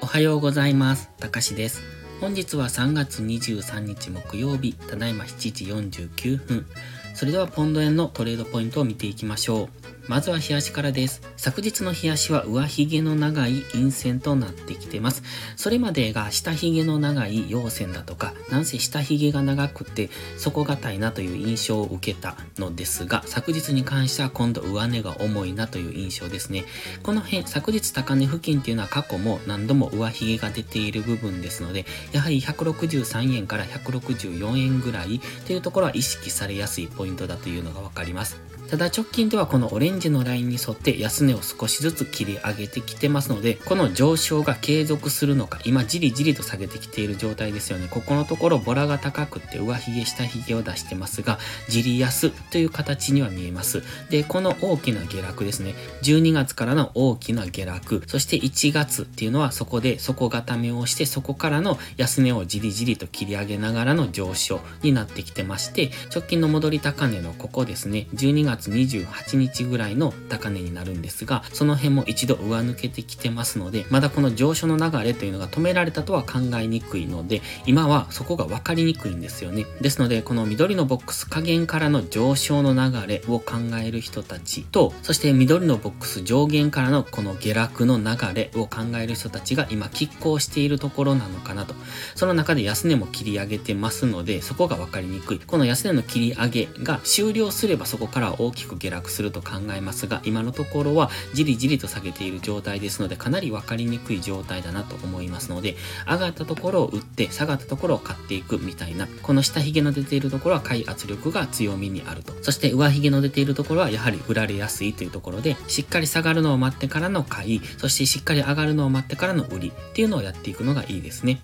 [0.00, 1.10] おはようございます。
[1.18, 1.82] たかしです。
[2.20, 6.66] 本日は3月23日木曜日、ただいま7時49分。
[7.14, 9.68] それではポンド円のトレードポイントを見ていきましょ
[10.01, 10.01] う。
[10.12, 11.22] まずは冷やしからです。
[11.38, 15.22] 昨日の冷やしは上髭の長い陰線となってきてます。
[15.56, 26.66] それまでが下髭の長い陽線だとか、なんせ下髭が長くて底堅いなという印象を受けたのですが、昨日に関しては今度上値が重いなという印象ですね。
[27.02, 38.51] この辺、昨日高値付近っていうのは過去も何度も上髭が出ている部分ですので、やはり163円から164円ぐらいというところは意識されやすいポイントだというのがわかります。
[38.72, 47.86] ただ直近ではこのオレンジのラインに沿って安値を少しずつ切り上げてきてますので、この上昇が継続するのか、今じりじりと下げてきている状態ですよね。
[47.90, 53.82] ここのところボラが高くって上髭下髭を出してますが、じり安という形には見えます。
[54.08, 55.74] で、この大きな下落ですね。
[56.02, 79.66] 12月からの大きな下落、そして1月っていうのはそこで底固めをして、そこからの安値をじりじりと切り上げながらの上昇になってきてまして、直近の戻り高値のここですね、12月28日ぐらいの高値になるんですが、その辺も一度上抜けてきてますので、まだこの上昇の流れというのが止められたとは考えにくいので、今はそこが分かりにくいんですよね。
[79.80, 88.04] ですので、この緑のボックス下限からの上昇の流れを考える人たちと、そして緑のボックス上限からのこの下落の流
[88.34, 91.74] れを考える人たちが今拮抗しているところなのかなと。
[92.14, 95.40] その中で安値も切り上げてますので、そこが分かりにくい。
[95.40, 105.76] この安値の切り上げが終了すればそこから大きく下落すると考えますが、今のところはじりじりと下げている状態ですので、かなり分かりにくい状態だなと思いますので、
[106.06, 112.32] 上がったところを売って、下がったところを買っていくみたいな、この下髭の出ているところは買い圧力が強みにあると。
[112.42, 121.40] そして上髭の出ているところはやはり売られやすいというところで、しっかり下がるのを待ってからの買い、そしてしっかり上がるのを待ってからの売りっていうのをやっていくのがいいですね。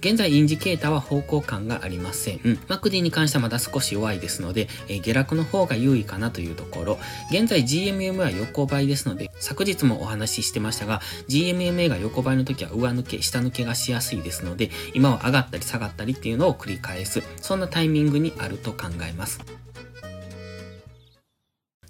[0.00, 2.58] 現在インジケーターは方向感がありません。
[2.68, 6.98] マクディに関してはまだ少し弱いですので、え、下落の方が優位かなとというところ。
[7.30, 19.40] 現在 GMM は横ばいですので、昨日もお話ししてましたが、GMMA が横ばいの時は上抜け、下抜けがしやすいですので、今は上がったり下がったりっていうのを繰り返す、そんなタイミングにあると考えます。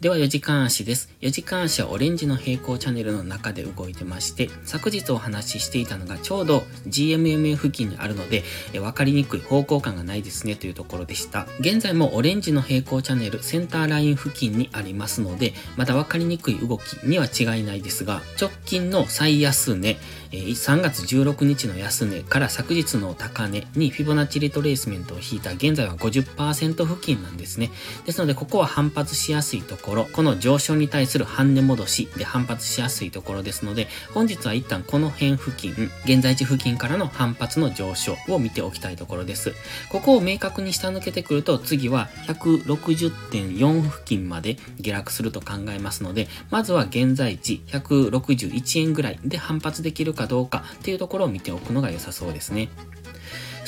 [0.00, 1.12] では4時間足です。
[1.22, 11.48] 4時間足はオレンジの平行チャンネルの中で動いてまして、昨日お話ししていたのがちょうど GMMA 付近にあるので、え分かりにくい方向感がないですねというところでした。
[11.58, 19.96] 現在もオレンジの平行チャンネルセンターライン付近にありますので、まだ分かりにくい動きには違いないですが、直近の最安値、
[20.30, 27.72] 3月16日の安値から昨日の高値にフィボナッチリトレースメントを引いた現在は50%付近なんですね。
[28.06, 39.54] ですので、ここは反発しやすいところころ、この上昇に対する半値戻しで反発しやすいところですので、本日は一旦この辺付近、現在地付近からの反発の上昇を見ておきたいところです。
[39.88, 52.68] ここを明確に下抜けてくると、次は160.4付近まで下落すると考えますので、まずは現在地161円ぐらいで反発できるかどうかっていうところを見ておくのが良さそうですね。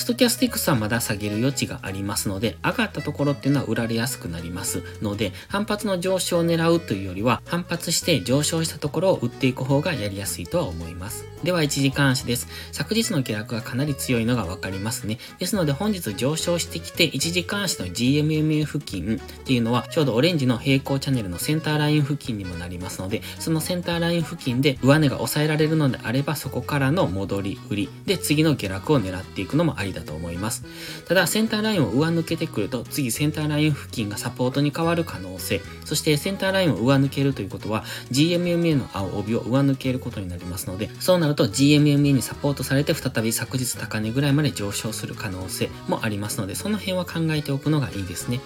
[0.00, 11.24] ストキャスティックスはまだ下げる余地がありますので、上がったところっていうのは売られやすくなりますので、反発の上昇を狙うというよりは、反発して上昇したところを売っていく方がやりやすいとは思います。
[11.44, 12.48] では、1時間足です。
[12.72, 15.18] 昨日の下落がかなり強いのがわかりますね。
[15.38, 30.64] ですので、本日上昇してきて、1時間足の GMMA 付近っていうのは、ちょうどオレンジの平行チャンネルのセンターライン付近にもなりますので、そのセンターライン付近で上値が抑えられるのであれば、そこからの戻り売りで次の下落を狙っていくのもありだと思います。
[31.06, 48.40] ただ、センターラインを上抜けてくると、次センターライン付近がサポートに変わる可能性、そしてセンターラインを上抜けるということは、GMMA の青帯を上抜けることになりますので、そうなると GMMA にサポートされて再び昨日高値ぐらいまで上昇する可能性もありますので、その辺は考えておくのがいいですね。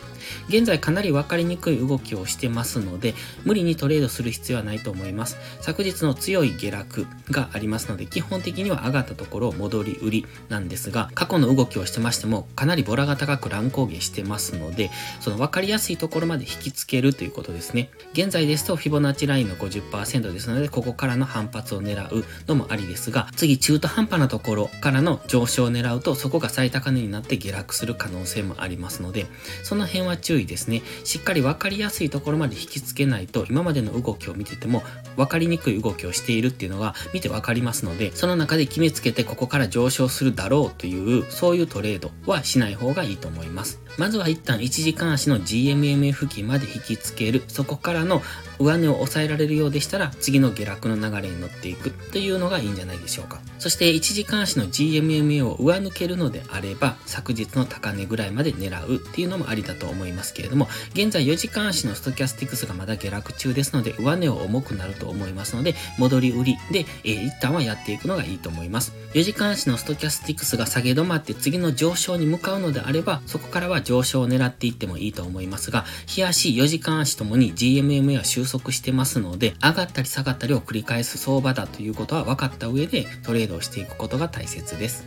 [0.49, 5.37] 現在かなり分かりにくい動きをしてますので、無理にトレードする必要はないと思います。
[5.60, 14.91] 昨日の強い下落がありますので、基本的には上がったところを戻り売りなんですが、過去の動きをしてましても、かなりボラが高く乱高下してますので、
[15.21, 17.91] その分かりやすいところまで引きつけるということですね。
[18.13, 29.27] 現在ですと、フィボナッチラインの50%ですので、ここからの反発を狙うのもありですが、次中途半端なところからの上昇を狙うと、そこが最高値になって下落する可能性もありますので、
[29.63, 30.83] その辺は注意ですね。
[31.04, 34.83] しっかり分かりやすいところまで引きつけないと、今までの動きを見てても、
[35.16, 43.81] 分かりにくい動きをしているっていうのが見て分かりますので、その中で決めつけてここから上昇するだろうといううそういうトレードはしない方がいいと思います。
[43.97, 48.22] まずは一旦1時間足の GMMA 付近まで引きつける、そこからの
[48.59, 53.41] 上値を抑えられるようでしたら、次の下落の流れに乗っていくというのがいいんじゃないでしょうか。
[53.59, 68.93] そして1時間足の GMMA を上抜けるのであれば、昨日の高値ぐらいまで狙うっていうのもありだと思いますけれども、現在4時間足のストキャスティクスがまだ下落中ですので、上値は重くなると思いますので、戻り売りで、えー、一旦はやっていくのがいいと思います。
[69.15, 85.06] 4時間足のストキャスティクスが下げ止まって次の上昇に向かうのであれば、そこからは上昇を狙っていってもいいと思いますが、日足、4時間足ともに GMMA は収束してますので、上がったり下がったりを繰り返す相場だということは分かった上でトレードをしていくことが大切です。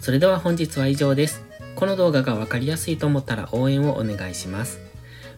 [0.00, 1.42] それでは本日は以上です。
[1.76, 4.80] この動画が分かりやすいと思ったら応援をお願いします。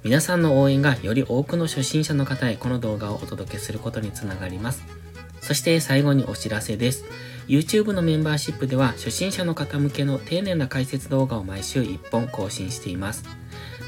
[0.03, 4.83] 皆さんの応援がより多くの初心者の方へこの動画をお届けすることにつながります。
[5.41, 7.05] そして最後にお知らせです。
[7.49, 13.25] YouTube のメンバーシップでは初心者の方向けの丁寧な解説動画を毎週1本更新しています。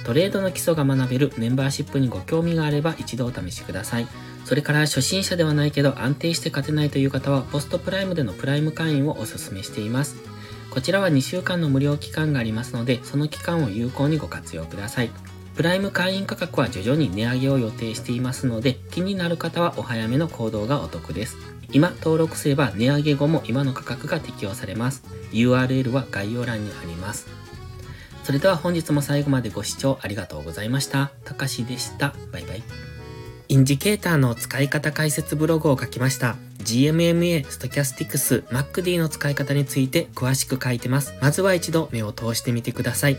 [0.05, 4.07] トレードの基礎が学べるメンバーシップにご興味があれば一度お試しください。
[4.45, 10.17] それから初心者ではないけど安定して勝てないという方はポストプライムでのプライム会員をお勧めしています。
[10.71, 15.11] こちらは2週間の無料期間がありますので、その期間を有効にご活用ください。
[15.55, 21.54] プライム会員価格は徐々に値上げを予定していますので、気になる方はお早めの行動がお得です。
[21.73, 25.03] 今登録すれば値上げ後も今の価格が適用されます。
[25.33, 27.27] URL は概要欄にあります。
[28.23, 31.11] それでは本日も最後までご視聴ありがとうございました。
[31.25, 32.15] たかしでした。
[32.33, 32.63] バイバイ。
[33.49, 36.37] インジケーターの使い方解説ブログを書きました。
[36.61, 41.13] GMMA、ストキャスティクス、 MACD の使い方について詳しく書いてます。
[41.21, 43.19] まずは一度目を通してみてください。